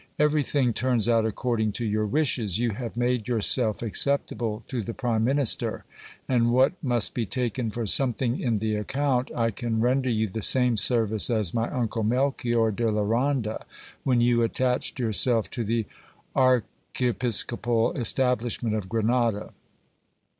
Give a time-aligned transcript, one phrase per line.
[0.17, 5.23] Everything rums out according to your wishes: you have made yourself acceptable to the prime
[5.23, 5.85] minister;
[6.27, 10.27] and what must be taken for some thing in the account, I can render you
[10.27, 13.63] the same service as my uncle Melchior de la Ronda,
[14.03, 15.85] when you attached yourself to the
[16.35, 19.53] archiepiscopal establishment of Grenada.